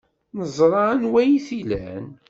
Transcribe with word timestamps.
Neẓra 0.37 0.81
anwa 0.93 1.17
ay 1.21 1.33
t-ilan. 1.47 2.05